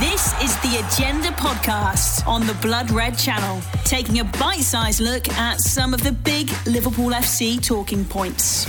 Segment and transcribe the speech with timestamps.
[0.00, 5.28] This is the Agenda podcast on the Blood Red Channel, taking a bite sized look
[5.30, 8.64] at some of the big Liverpool FC talking points.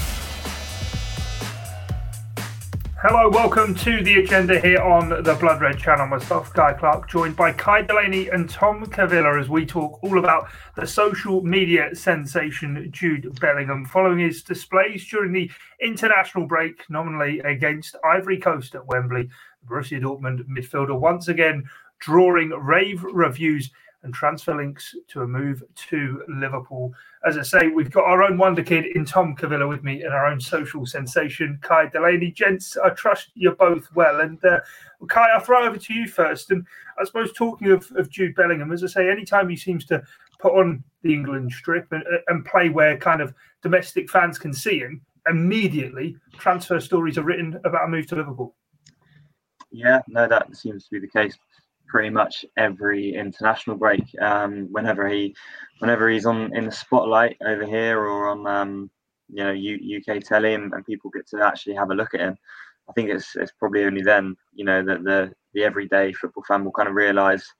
[3.02, 6.08] Hello, welcome to the agenda here on the Blood Red Channel.
[6.08, 10.50] Myself, Guy Clark, joined by Kai Delaney and Tom Cavilla as we talk all about
[10.76, 15.50] the social media sensation Jude Bellingham following his displays during the
[15.80, 19.30] international break, nominally against Ivory Coast at Wembley.
[19.68, 21.64] Borussia Dortmund midfielder once again
[22.00, 23.72] drawing rave reviews
[24.04, 26.94] and transfer links to a move to Liverpool.
[27.26, 30.14] As I say, we've got our own wonder kid in Tom Cavilla with me and
[30.14, 32.32] our own social sensation, Kai Delaney.
[32.32, 34.22] Gents, I trust you're both well.
[34.22, 34.60] And uh,
[35.10, 36.52] Kai, I'll throw over to you first.
[36.52, 36.66] And
[36.98, 40.02] I suppose talking of, of Jude Bellingham, as I say, anytime he seems to
[40.40, 44.80] put on the England strip and, and play where kind of domestic fans can see
[44.80, 48.56] him, immediately transfer stories are written about a move to Liverpool.
[49.72, 51.38] Yeah, no, that seems to be the case
[51.88, 54.04] pretty much every international break.
[54.22, 55.36] Um, whenever he,
[55.80, 58.90] whenever he's on in the spotlight over here or on um,
[59.28, 62.22] you know U- UK telly, and, and, people get to actually have a look at
[62.22, 62.38] him.
[62.90, 66.64] I think it's it's probably only then you know that the the everyday football fan
[66.64, 67.52] will kind of realise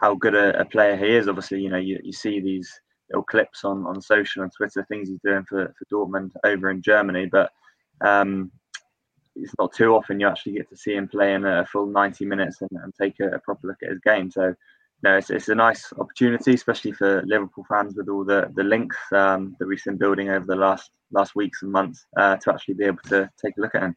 [0.00, 1.28] how good a, a, player he is.
[1.28, 2.70] Obviously, you know you, you see these
[3.10, 6.82] little clips on on social and Twitter things he's doing for for Dortmund over in
[6.82, 7.50] Germany, but
[8.02, 8.50] um,
[9.36, 12.24] it's not too often you actually get to see him play in a full 90
[12.24, 14.30] minutes and, and take a, a, proper look at his game.
[14.30, 14.54] So,
[15.02, 18.96] no, it's, it's a nice opportunity, especially for Liverpool fans with all the the links
[19.12, 22.74] um, that we've been building over the last last weeks and months uh, to actually
[22.74, 23.96] be able to take a look at him.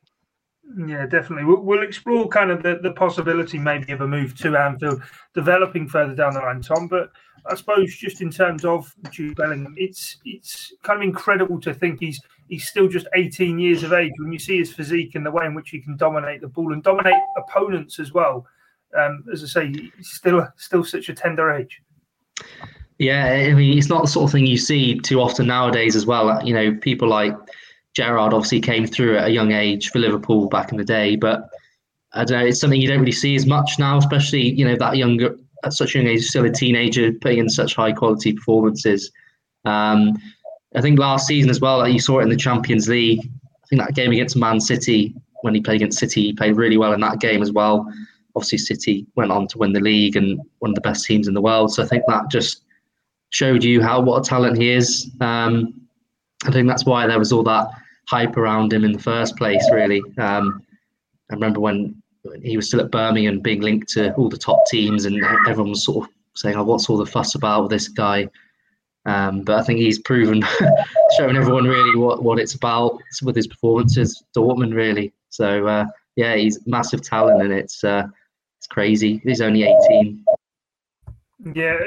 [0.78, 1.46] Yeah, definitely.
[1.46, 5.02] We'll, we'll, explore kind of the, the possibility maybe of a move to Anfield
[5.34, 6.88] developing further down the line, Tom.
[6.88, 7.12] But
[7.48, 12.00] I suppose just in terms of Jude Bellingham, it's it's kind of incredible to think
[12.00, 14.12] he's he's still just 18 years of age.
[14.20, 16.72] When you see his physique and the way in which he can dominate the ball
[16.72, 18.46] and dominate opponents as well,
[18.96, 21.82] um, as I say, he's still still such a tender age.
[23.00, 26.06] Yeah, I mean, it's not the sort of thing you see too often nowadays as
[26.06, 26.46] well.
[26.46, 27.34] You know, people like
[28.00, 31.50] Gerrard obviously came through at a young age for Liverpool back in the day, but
[32.14, 34.78] I don't know, it's something you don't really see as much now, especially, you know,
[34.78, 38.32] that younger, at such a young age, still a teenager putting in such high quality
[38.32, 39.12] performances.
[39.66, 40.18] Um,
[40.78, 43.20] I think last season as well, like you saw it in the Champions League.
[43.20, 46.78] I think that game against Man City, when he played against City, he played really
[46.78, 47.86] well in that game as well.
[48.34, 51.34] Obviously, City went on to win the league and one of the best teams in
[51.34, 51.74] the world.
[51.74, 52.64] So I think that just
[53.32, 55.12] showed you how what a talent he is.
[55.20, 55.74] Um,
[56.46, 57.68] I think that's why there was all that
[58.10, 60.02] hype around him in the first place, really.
[60.18, 60.64] Um,
[61.32, 62.02] I remember when
[62.42, 65.86] he was still at Birmingham being linked to all the top teams, and everyone was
[65.86, 68.28] sort of saying, "Oh, what's all the fuss about with this guy?"
[69.06, 70.44] Um, but I think he's proven,
[71.18, 74.24] showing everyone really what, what it's about with his performances.
[74.36, 75.14] Dortmund, really.
[75.30, 78.08] So uh, yeah, he's massive talent, and it's uh,
[78.58, 79.22] it's crazy.
[79.24, 80.26] He's only eighteen.
[81.56, 81.78] Yeah,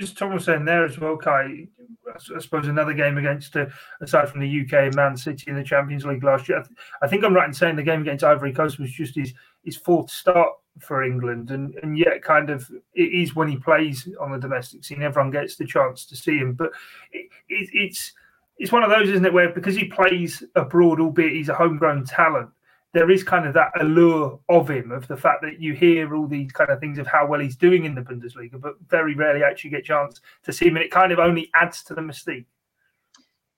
[0.00, 1.66] as Tom was saying there as well, Kai.
[2.14, 3.66] I suppose another game against, uh,
[4.00, 6.58] aside from the UK, Man City in the Champions League last year.
[6.58, 9.14] I, th- I, think I'm right in saying the game against Ivory Coast was just
[9.14, 13.56] his his fourth start for England, and and yet kind of it is when he
[13.56, 16.54] plays on the domestic scene, everyone gets the chance to see him.
[16.54, 16.70] But
[17.12, 18.12] it, it, it's
[18.58, 22.04] it's one of those, isn't it, where because he plays abroad, albeit he's a homegrown
[22.04, 22.50] talent,
[22.94, 26.26] there is kind of that allure of him, of the fact that you hear all
[26.26, 29.42] these kind of things of how well he's doing in the Bundesliga, but very rarely
[29.42, 32.00] actually get a chance to see him, and it kind of only adds to the
[32.00, 32.46] mystique.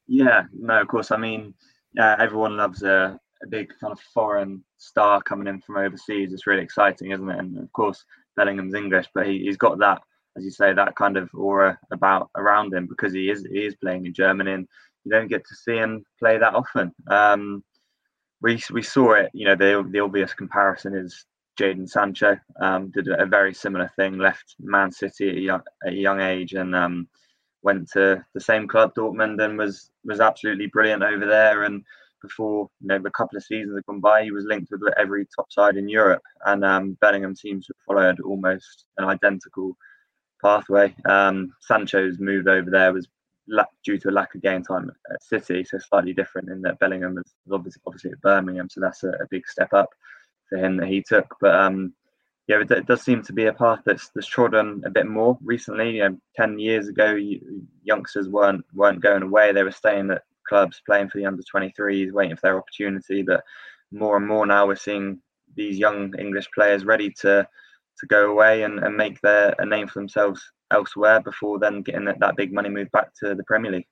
[0.08, 1.12] Yeah, no, of course.
[1.12, 1.54] I mean,
[1.98, 6.32] uh, everyone loves a, a big kind of foreign star coming in from overseas.
[6.32, 7.38] It's really exciting, isn't it?
[7.38, 8.04] And of course,
[8.36, 10.02] Bellingham's English, but he, he's got that,
[10.36, 13.76] as you say, that kind of aura about around him because he is he is
[13.76, 14.68] playing in Germany, and
[15.04, 16.92] you don't get to see him play that often.
[17.06, 17.62] Um,
[18.42, 19.30] we we saw it.
[19.32, 21.24] You know, the the obvious comparison is
[21.58, 22.38] Jadon Sancho.
[22.60, 24.18] Um, did a very similar thing.
[24.18, 27.08] Left Man City at a young, at a young age and um,
[27.62, 31.64] went to the same club, Dortmund, and was was absolutely brilliant over there.
[31.64, 31.84] And
[32.22, 35.26] before you know a couple of seasons had gone by, he was linked with every
[35.36, 36.22] top side in Europe.
[36.46, 39.76] And um, Bellingham seems to have followed almost an identical
[40.42, 40.94] pathway.
[41.08, 43.06] Um, Sancho's move over there was
[43.84, 47.18] due to a lack of game time at City, so slightly different in that Bellingham
[47.18, 49.90] is obviously obviously at Birmingham, so that's a, a big step up
[50.48, 51.26] for him that he took.
[51.40, 51.94] But um,
[52.46, 55.38] yeah, it, it, does seem to be a path that's that's trodden a bit more
[55.42, 55.96] recently.
[55.96, 57.16] You know, Ten years ago,
[57.82, 62.12] youngsters weren't weren't going away; they were staying at clubs, playing for the under 23s,
[62.12, 63.22] waiting for their opportunity.
[63.22, 63.42] But
[63.92, 65.20] more and more now, we're seeing
[65.54, 67.46] these young English players ready to
[67.98, 72.04] to go away and, and make their a name for themselves elsewhere before then getting
[72.04, 73.86] that, that big money move back to the Premier League.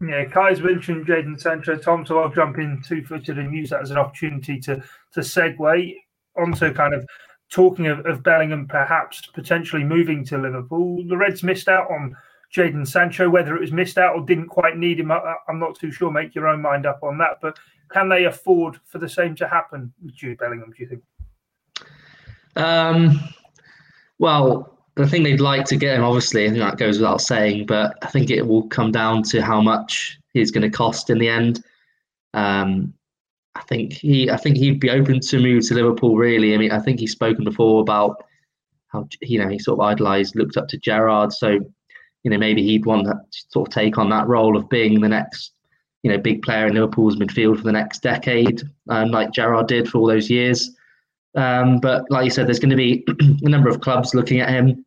[0.00, 3.80] Yeah, Kai's mentioned Jadon Sancho, Tom, so I'll jump in two footed and use that
[3.80, 5.94] as an opportunity to to segue
[6.36, 7.06] onto kind of
[7.50, 11.02] talking of, of Bellingham perhaps potentially moving to Liverpool.
[11.08, 12.14] The Reds missed out on
[12.54, 13.30] Jadon Sancho.
[13.30, 16.10] Whether it was missed out or didn't quite need him, I'm not too sure.
[16.10, 17.38] Make your own mind up on that.
[17.40, 17.58] But
[17.90, 20.72] can they afford for the same to happen with Jude Bellingham?
[20.76, 21.02] Do you think?
[22.56, 23.20] Um,
[24.18, 27.66] well, the thing they'd like to get him, obviously, I think that goes without saying.
[27.66, 31.18] But I think it will come down to how much he's going to cost in
[31.18, 31.62] the end.
[32.34, 32.94] Um,
[33.54, 36.16] I think he, I think he'd be open to move to Liverpool.
[36.16, 38.24] Really, I mean, I think he's spoken before about
[38.88, 41.32] how you know he sort of idolised, looked up to Gerrard.
[41.32, 41.60] So
[42.26, 45.08] you know, maybe he'd want to sort of take on that role of being the
[45.08, 45.52] next,
[46.02, 49.88] you know, big player in Liverpool's midfield for the next decade, um, like Gerrard did
[49.88, 50.74] for all those years.
[51.36, 53.04] Um, but like you said, there's going to be
[53.44, 54.84] a number of clubs looking at him.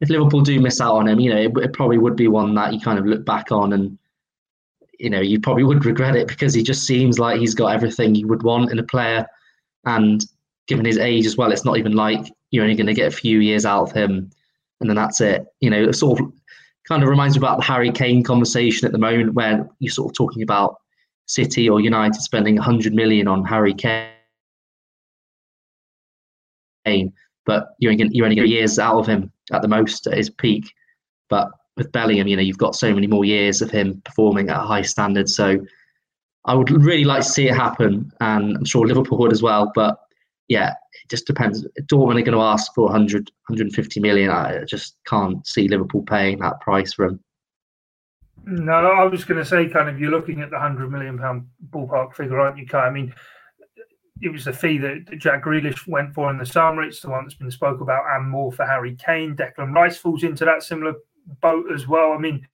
[0.00, 2.54] If Liverpool do miss out on him, you know, it, it, probably would be one
[2.54, 3.98] that you kind of look back on and,
[4.98, 8.14] you know, you probably would regret it because he just seems like he's got everything
[8.14, 9.26] you would want in a player.
[9.86, 10.24] And
[10.66, 13.16] given his age as well, it's not even like you're only going to get a
[13.16, 14.30] few years out of him
[14.80, 15.46] and then that's it.
[15.60, 16.32] You know, it sort of
[16.86, 20.10] kind of reminds me about the Harry Kane conversation at the moment where you're sort
[20.10, 20.76] of talking about
[21.26, 24.10] City or United spending 100 million on Harry Kane,
[27.46, 28.56] but you're only, you're only getting hmm.
[28.56, 30.72] years out of him at the most at his peak.
[31.28, 34.58] But with Bellingham, you know, you've got so many more years of him performing at
[34.58, 35.28] a high standard.
[35.28, 35.58] So
[36.44, 39.72] I would really like to see it happen, and I'm sure Liverpool would as well.
[39.74, 39.98] But
[40.48, 41.66] yeah, it just depends.
[41.82, 44.30] Dortmund are going to ask for 100, 150 million.
[44.30, 47.20] I just can't see Liverpool paying that price for him.
[48.46, 51.46] No, I was going to say, kind of, you're looking at the hundred million pound
[51.70, 52.86] ballpark figure, aren't you, Kai?
[52.86, 53.14] I mean,
[54.20, 56.82] it was the fee that, Jack Grealish went for in the summer.
[56.82, 59.36] It's the one that's been spoke about, and more for Harry Kane.
[59.36, 60.94] Declan Rice falls into that similar
[61.40, 62.12] boat as well.
[62.12, 62.46] I mean,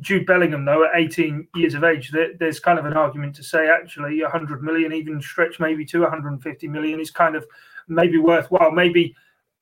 [0.00, 3.42] Jude Bellingham, though, at 18 years of age, there, there's kind of an argument to
[3.42, 7.46] say actually 100 million, even stretch maybe to 150 million, is kind of
[7.88, 8.70] maybe worthwhile.
[8.70, 9.14] Maybe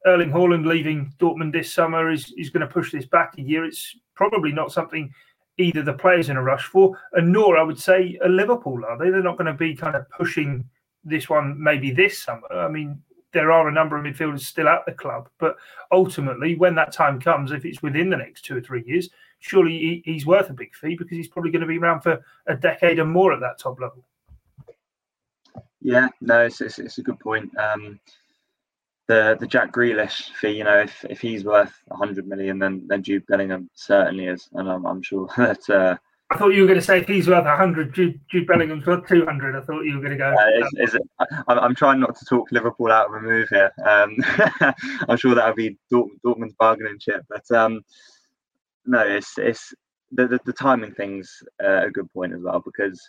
[0.06, 3.64] Erling Haaland leaving Dortmund this summer is, is going to push this back a year.
[3.64, 5.12] It's probably not something
[5.56, 8.98] either the players in a rush for, and nor I would say a Liverpool are
[8.98, 9.10] they?
[9.10, 10.68] They're not going to be kind of pushing
[11.04, 12.46] this one maybe this summer.
[12.50, 13.02] I mean,
[13.32, 15.56] there are a number of midfielders still at the club, but
[15.92, 19.10] ultimately, when that time comes, if it's within the next two or three years,
[19.40, 22.54] surely he's worth a big fee because he's probably going to be around for a
[22.54, 24.04] decade and more at that top level.
[25.80, 27.50] Yeah, no, it's, it's, it's a good point.
[27.58, 28.00] Um,
[29.06, 33.02] the the Jack Grealish fee, you know, if, if he's worth 100 million, then then
[33.02, 35.68] Jude Bellingham certainly is, and I'm, I'm sure that.
[35.68, 35.96] Uh,
[36.30, 39.06] I thought you were going to say if he's worth 100, Jude, Jude Bellingham's worth
[39.06, 39.56] 200.
[39.56, 40.34] I thought you were going to go.
[40.34, 41.02] Uh, is, is it,
[41.48, 43.70] I'm, I'm trying not to talk Liverpool out of a move here.
[43.86, 44.16] Um,
[45.08, 47.82] I'm sure that would be Dortmund, Dortmund's bargaining chip, but um,
[48.86, 49.74] no, it's it's
[50.12, 53.00] the, the, the timing thing's uh, a good point as well because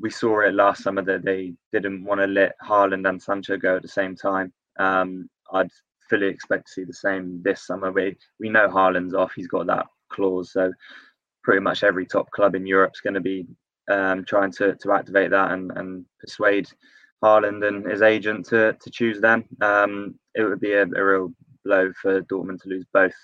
[0.00, 3.76] we saw it last summer that they didn't want to let Haaland and Sancho go
[3.76, 4.52] at the same time.
[4.78, 5.70] Um, I'd
[6.08, 7.90] fully expect to see the same this summer.
[7.90, 10.72] We we know Haaland's off; he's got that clause, so
[11.48, 13.46] pretty much every top club in Europe's going to be
[13.90, 16.68] um, trying to, to activate that and, and persuade
[17.24, 19.44] Haaland and his agent to, to choose them.
[19.62, 21.32] Um, it would be a, a, real
[21.64, 23.14] blow for Dortmund to lose both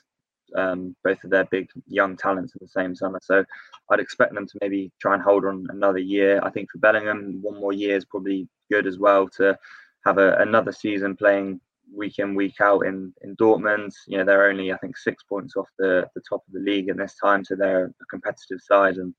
[0.57, 3.21] um, both of their big young talents in the same summer.
[3.23, 3.45] So
[3.91, 6.41] I'd expect them to maybe try and hold on another year.
[6.43, 9.59] I think for Bellingham, one more year is probably good as well to
[10.07, 11.61] have a, another season playing
[11.95, 13.93] week in week out in in Dortmund.
[14.07, 16.89] You know they're only I think six points off the the top of the league
[16.89, 19.15] in this time, so they're a competitive side and.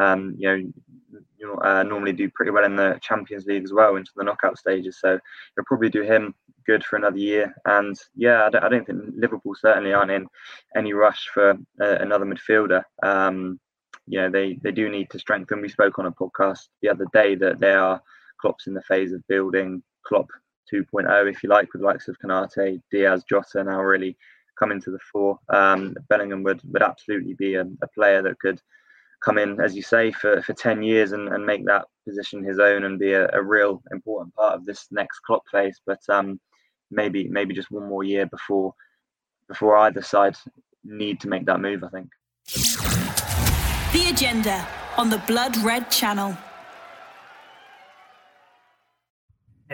[0.00, 0.72] Um, you know,
[1.38, 4.58] you uh, normally do pretty well in the Champions League as well into the knockout
[4.58, 4.98] stages.
[4.98, 5.12] So
[5.56, 6.34] you'll probably do him
[6.66, 7.54] good for another year.
[7.64, 10.26] And yeah, I don't, I don't think Liverpool certainly aren't in
[10.76, 11.50] any rush for
[11.80, 12.82] uh, another midfielder.
[13.04, 13.60] Um,
[14.06, 15.60] you know, they they do need to strengthen.
[15.60, 18.02] We spoke on a podcast the other day that they are
[18.40, 20.28] Klopp's in the phase of building Klopp
[20.74, 24.16] 2.0, if you like, with likes of Konate, Diaz, Jota now really
[24.58, 25.38] coming to the fore.
[25.48, 28.60] Um, Bellingham would, would absolutely be a, a, player that could
[29.24, 32.58] come in, as you say, for, for 10 years and, and make that position his
[32.58, 35.80] own and be a, a real important part of this next Klopp phase.
[35.86, 36.40] But um,
[36.90, 38.74] maybe maybe just one more year before
[39.48, 40.36] before either side
[40.84, 41.84] need to make that move.
[41.84, 42.08] I think.
[43.92, 44.66] The agenda
[44.96, 46.36] on the Blood Red Channel.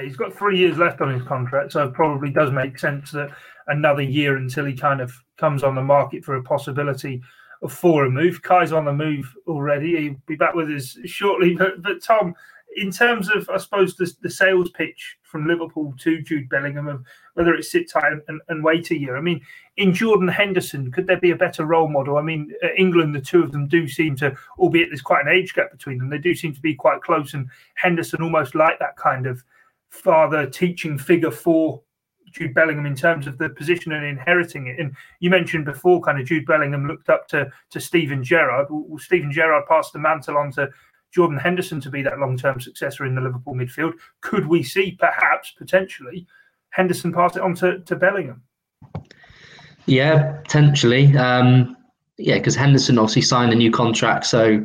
[0.00, 3.11] Yeah, he's got three years left on his contract, so it probably does make sense
[3.12, 3.30] that
[3.66, 7.23] another year until he kind of comes on the market for a possibility
[7.62, 8.42] of for a move.
[8.42, 9.97] Kai's on the move already.
[9.97, 11.54] He'll be back with us shortly.
[11.54, 12.35] But, but Tom,
[12.76, 17.04] in terms of, I suppose, the, the sales pitch from Liverpool to Jude Bellingham, of
[17.35, 19.16] whether it's sit tight and, and, wait a year.
[19.16, 19.40] I mean,
[19.76, 22.16] in Jordan Henderson, could there be a better role model?
[22.16, 25.54] I mean, England, the two of them do seem to, albeit there's quite an age
[25.54, 27.35] gap between them, they do seem to be quite close.
[27.35, 29.45] And Henderson almost like that kind of
[29.90, 31.82] father teaching figure for
[32.32, 34.78] Jude Bellingham in terms of the position and inheriting it.
[34.78, 38.68] And you mentioned before, kind of Jude Bellingham looked up to to Steven Gerrard.
[38.70, 40.70] Well, Steven Gerrard passed the mantle on to
[41.12, 43.94] Jordan Henderson to be that long term successor in the Liverpool midfield.
[44.20, 46.26] Could we see perhaps potentially
[46.70, 48.42] Henderson pass it on to, to Bellingham?
[49.87, 51.16] Yeah, potentially.
[51.16, 51.76] Um,
[52.16, 54.64] yeah, because Henderson obviously signed a new contract, so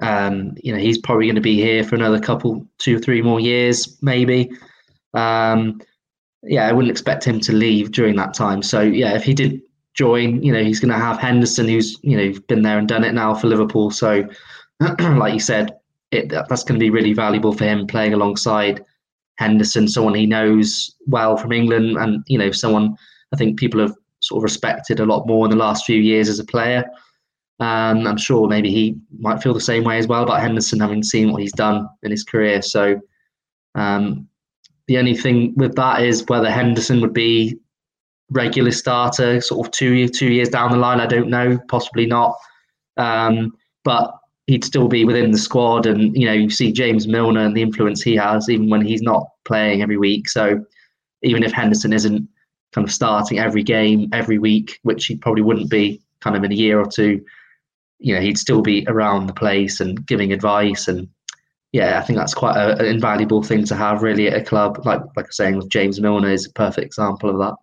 [0.00, 3.22] um, you know he's probably going to be here for another couple, two or three
[3.22, 4.50] more years, maybe.
[5.14, 5.80] Um,
[6.42, 8.62] yeah, I wouldn't expect him to leave during that time.
[8.62, 9.60] So yeah, if he did
[9.94, 13.04] join, you know, he's going to have Henderson, who's you know been there and done
[13.04, 13.90] it now for Liverpool.
[13.90, 14.28] So,
[15.00, 15.76] like you said,
[16.10, 18.84] it, that's going to be really valuable for him playing alongside
[19.38, 22.96] Henderson, someone he knows well from England, and you know, someone
[23.32, 26.28] I think people have sort of respected a lot more in the last few years
[26.28, 26.84] as a player.
[27.60, 31.02] Um, I'm sure maybe he might feel the same way as well about Henderson, having
[31.02, 32.62] seen what he's done in his career.
[32.62, 33.00] So
[33.74, 34.28] um,
[34.86, 37.58] the only thing with that is whether Henderson would be
[38.30, 41.00] regular starter, sort of two two years down the line.
[41.00, 42.36] I don't know, possibly not.
[42.96, 43.52] Um,
[43.84, 44.12] but
[44.46, 47.62] he'd still be within the squad, and you know you see James Milner and the
[47.62, 50.28] influence he has, even when he's not playing every week.
[50.28, 50.64] So
[51.22, 52.28] even if Henderson isn't
[52.72, 56.52] kind of starting every game every week, which he probably wouldn't be kind of in
[56.52, 57.24] a year or two.
[57.98, 61.08] You know, he'd still be around the place and giving advice, and
[61.72, 64.84] yeah, I think that's quite a, an invaluable thing to have really at a club.
[64.84, 67.54] Like like I'm saying with James Milner is a perfect example of that.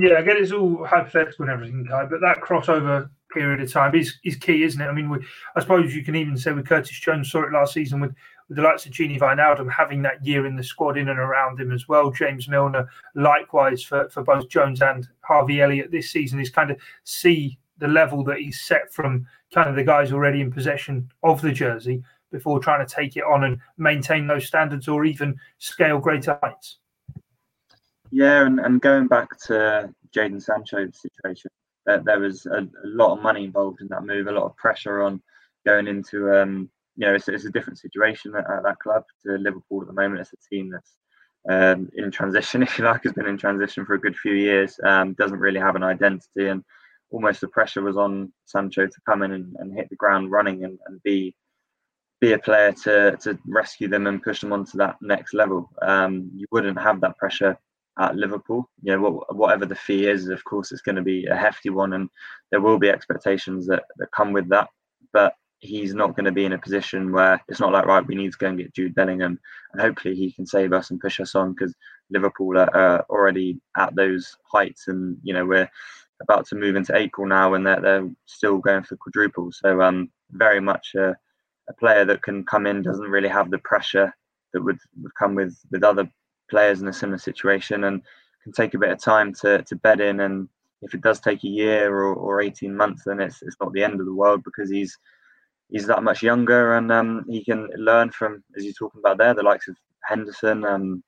[0.00, 3.94] Yeah, I get it's all hypothetical and everything, Kai, but that crossover period of time
[3.94, 4.86] is is key, isn't it?
[4.86, 5.18] I mean, we,
[5.54, 8.14] I suppose you can even say with Curtis Jones saw it last season with
[8.48, 11.60] with the likes of Gini Wijnaldum having that year in the squad in and around
[11.60, 12.10] him as well.
[12.10, 16.78] James Milner, likewise for, for both Jones and Harvey Elliott this season, is kind of
[17.04, 21.40] see the level that he's set from kind of the guys already in possession of
[21.40, 22.02] the jersey
[22.32, 26.78] before trying to take it on and maintain those standards or even scale greater heights.
[28.10, 31.50] Yeah, and, and going back to Jadon Sancho's situation,
[31.86, 34.56] that there was a, a, lot of money involved in that move, a lot of
[34.56, 35.22] pressure on
[35.64, 39.36] going into um, you know, it's, it's a different situation at, at, that club to
[39.36, 40.20] Liverpool at the moment.
[40.20, 40.96] It's a team that's
[41.48, 44.78] um, in transition, if you like, has been in transition for a good few years.
[44.82, 46.64] Um, doesn't really have an identity, and
[47.10, 50.64] almost the pressure was on Sancho to come in and, and hit the ground running
[50.64, 51.34] and, and, be
[52.20, 55.70] be a player to to rescue them and push them onto that next level.
[55.82, 57.58] Um, you wouldn't have that pressure
[57.98, 58.68] at Liverpool.
[58.82, 61.92] You know, whatever the fee is, of course, it's going to be a hefty one,
[61.92, 62.08] and
[62.50, 64.68] there will be expectations that, that come with that.
[65.12, 68.14] But he's not going to be in a position where it's not like right we
[68.14, 69.38] need to go and get Jude Bellingham
[69.72, 71.74] and hopefully he can save us and push us on because
[72.10, 75.68] Liverpool are uh, already at those heights and you know we're
[76.20, 80.10] about to move into April now and they're, they're still going for quadruple so um
[80.32, 81.16] very much a,
[81.68, 84.12] a player that can come in doesn't really have the pressure
[84.52, 86.08] that would, would come with with other
[86.50, 88.02] players in a similar situation and
[88.42, 90.48] can take a bit of time to to bed in and
[90.82, 93.82] if it does take a year or, or 18 months then it's, it's not the
[93.82, 94.98] end of the world because he's
[95.70, 99.34] he's that much younger and um, he can learn from, as you're talking about there,
[99.34, 100.64] the likes of Henderson.
[100.64, 101.02] Um,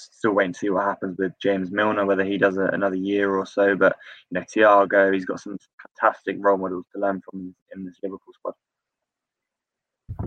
[0.00, 3.34] still waiting to see what happens with James Milner, whether he does a, another year
[3.36, 3.76] or so.
[3.76, 3.96] But
[4.30, 5.58] you know, Thiago, he's got some
[6.00, 8.54] fantastic role models to learn from in this Liverpool squad.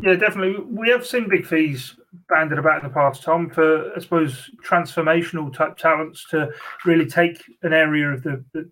[0.02, 0.64] Yeah, definitely.
[0.64, 1.96] We have seen big fees
[2.30, 6.52] banded about in the past, Tom, for I suppose transformational type talents to
[6.86, 8.70] really take an area of the, the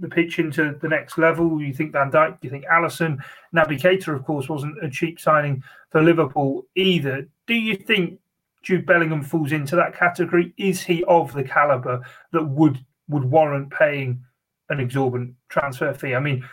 [0.00, 1.60] the pitch into the next level?
[1.60, 2.38] You think Van Dijk?
[2.42, 3.18] You think Alisson,
[3.54, 7.28] Naby Keita, of course, wasn't a cheap signing for Liverpool either.
[7.46, 8.18] Do you think
[8.62, 10.52] Jude Bellingham falls into that category?
[10.56, 12.02] Is he of the caliber
[12.32, 14.22] that would would warrant paying
[14.68, 16.14] an exorbitant transfer fee?
[16.14, 16.44] I mean,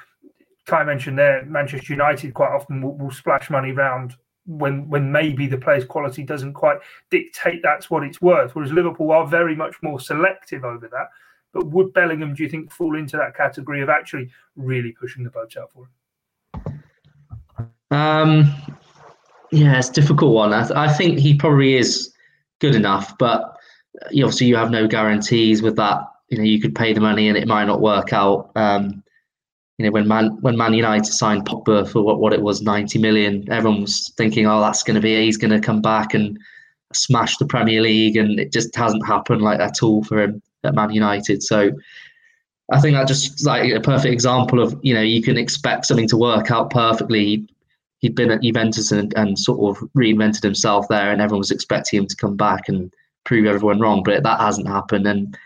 [0.65, 5.47] Kai mentioned there, Manchester United quite often will, will splash money around when when maybe
[5.47, 6.77] the player's quality doesn't quite
[7.11, 8.55] dictate that's what it's worth.
[8.55, 11.09] Whereas Liverpool are very much more selective over that.
[11.53, 15.29] But would Bellingham, do you think, fall into that category of actually really pushing the
[15.29, 16.83] boat out for him?
[17.89, 18.53] Um,
[19.51, 20.53] yeah, it's a difficult one.
[20.53, 22.13] I, th- I think he probably is
[22.59, 23.57] good enough, but
[24.11, 26.01] you, obviously you have no guarantees with that.
[26.29, 28.51] You know, you could pay the money and it might not work out.
[28.55, 29.03] Um,
[29.77, 32.99] you know, when Man when Man United signed Pogba for what, what it was, ninety
[32.99, 36.37] million, everyone was thinking, oh, that's going to be he's going to come back and
[36.93, 40.73] smash the Premier League, and it just hasn't happened like at all for him at
[40.73, 41.43] Man United.
[41.43, 41.71] So
[42.71, 46.07] I think that just like a perfect example of you know you can expect something
[46.09, 47.47] to work out perfectly.
[47.99, 51.99] He'd been at Juventus and, and sort of reinvented himself there, and everyone was expecting
[51.99, 52.93] him to come back and
[53.25, 55.07] prove everyone wrong, but that hasn't happened.
[55.07, 55.37] And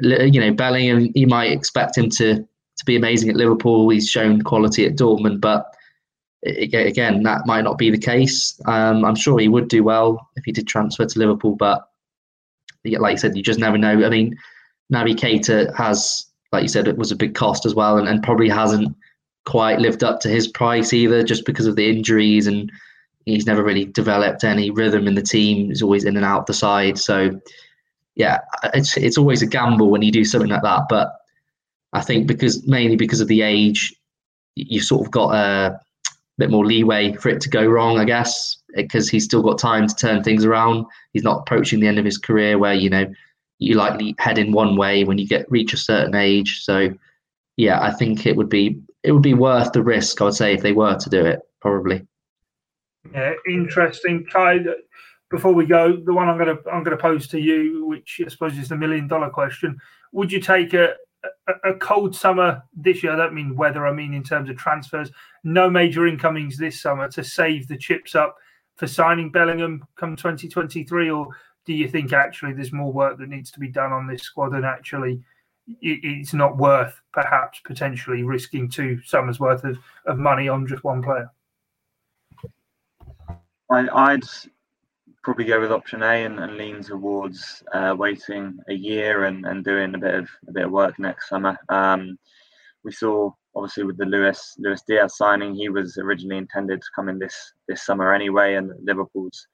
[0.00, 3.88] you know Bellingham, you might expect him to to be amazing at Liverpool.
[3.90, 5.74] He's shown quality at Dortmund, but
[6.44, 8.58] again, that might not be the case.
[8.66, 11.86] Um, I'm sure he would do well if he did transfer to Liverpool, but
[12.84, 14.04] like I said, you just never know.
[14.04, 14.36] I mean,
[14.92, 18.22] Naby Keita has, like you said, it was a big cost as well, and, and
[18.22, 18.96] probably hasn't
[19.44, 22.70] quite lived up to his price either, just because of the injuries and
[23.26, 25.68] he's never really developed any rhythm in the team.
[25.68, 26.98] He's always in and out the side.
[26.98, 27.40] So
[28.16, 28.38] yeah,
[28.74, 30.82] it's it's always a gamble when you do something like that.
[30.88, 31.12] But
[31.92, 33.94] I think because mainly because of the age,
[34.56, 35.80] you sort of got a
[36.38, 39.86] bit more leeway for it to go wrong, I guess, because he's still got time
[39.86, 40.86] to turn things around.
[41.12, 43.06] He's not approaching the end of his career where you know
[43.58, 46.62] you likely head in one way when you get reach a certain age.
[46.62, 46.90] So
[47.56, 50.20] yeah, I think it would be it would be worth the risk.
[50.20, 52.06] I would say if they were to do it, probably.
[53.12, 54.26] Yeah, interesting.
[54.30, 54.60] Kai,
[55.30, 58.58] before we go, the one I'm to I'm to pose to you, which I suppose
[58.58, 59.78] is the million dollar question:
[60.12, 60.94] Would you take a,
[61.48, 63.12] a, a cold summer this year?
[63.12, 63.86] I don't mean weather.
[63.86, 65.10] I mean in terms of transfers.
[65.44, 68.36] No major incomings this summer to save the chips up
[68.76, 71.28] for signing Bellingham come 2023, or
[71.64, 74.54] do you think actually there's more work that needs to be done on this squad
[74.54, 75.22] and actually
[75.80, 81.02] it's not worth perhaps potentially risking two summers worth of, of money on just one
[81.02, 81.30] player?
[83.70, 84.24] I, would
[85.22, 89.64] probably go with option A and, and lean towards uh, waiting a year and, and
[89.64, 91.56] doing a bit of a bit of work next summer.
[91.68, 92.18] Um,
[92.84, 97.08] we saw obviously with the Luis Luis Diaz signing, he was originally intended to come
[97.08, 99.46] in this this summer anyway, and Liverpool's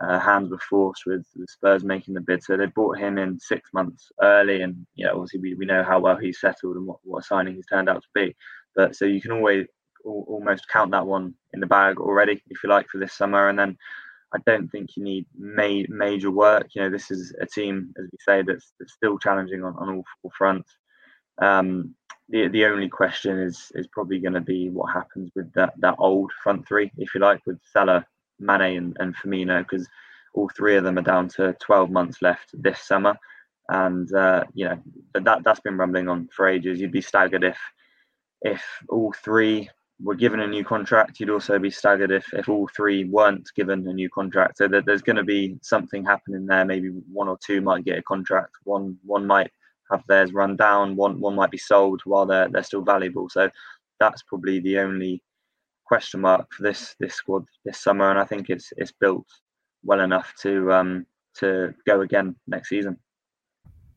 [0.00, 3.38] uh, hands were forced with the Spurs making the bid, so they brought him in
[3.38, 6.98] six months early, and yeah, obviously we, we know how well he's settled and what,
[7.04, 8.34] what signing he's turned out to be.
[8.74, 9.66] But so you can always
[10.04, 13.48] almost count that one in the bag already, if you like, for this summer.
[13.48, 13.76] And then
[14.34, 16.68] I don't think you need ma- major work.
[16.74, 19.96] You know, this is a team, as we say, that's, that's still challenging on, on
[19.96, 20.76] all four fronts.
[21.40, 21.94] Um,
[22.28, 25.96] the the only question is is probably going to be what happens with that that
[25.98, 28.06] old front three, if you like, with Salah,
[28.42, 29.88] Mane, and, and Firmino, because
[30.34, 33.14] all three of them are down to 12 months left this summer.
[33.68, 34.82] And uh, you know
[35.14, 36.80] that that's been rumbling on for ages.
[36.80, 37.58] You'd be staggered if
[38.42, 39.70] if all three
[40.02, 43.86] were given a new contract, you'd also be staggered if, if all three weren't given
[43.86, 44.58] a new contract.
[44.58, 46.64] So that there's going to be something happening there.
[46.64, 48.52] Maybe one or two might get a contract.
[48.64, 49.50] One one might
[49.90, 50.96] have theirs run down.
[50.96, 53.28] One one might be sold while they're they're still valuable.
[53.28, 53.48] So
[54.00, 55.22] that's probably the only
[55.86, 58.10] question mark for this this squad this summer.
[58.10, 59.26] And I think it's it's built
[59.84, 62.96] well enough to um to go again next season.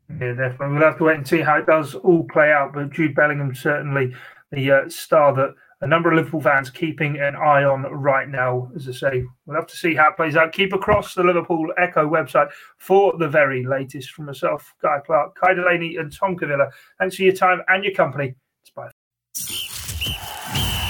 [0.09, 0.75] Yeah, definitely.
[0.75, 2.73] We'll have to wait and see how it does all play out.
[2.73, 4.13] But Jude Bellingham certainly
[4.51, 8.71] the uh, star that a number of Liverpool fans keeping an eye on right now.
[8.75, 10.53] As I say, we'll have to see how it plays out.
[10.53, 15.53] Keep across the Liverpool Echo website for the very latest from myself, Guy Clark, Kai
[15.53, 16.71] Delaney, and Tom Cavilla.
[16.99, 18.35] Thanks for your time and your company.
[18.63, 18.91] It's bye.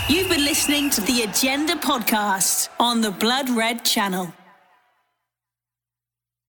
[0.08, 4.32] You've been listening to the Agenda podcast on the Blood Red Channel.